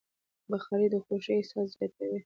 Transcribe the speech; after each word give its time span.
بخاري 0.51 0.87
د 0.93 0.95
خوښۍ 1.03 1.33
احساس 1.37 1.67
زیاتوي. 1.75 2.17